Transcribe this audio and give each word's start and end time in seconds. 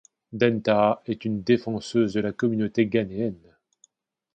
Dentaa 0.33 1.03
est 1.05 1.25
une 1.25 1.43
défenseuse 1.43 2.13
de 2.15 2.21
la 2.21 2.31
communauté 2.31 2.87
ghanéenne. 2.87 3.55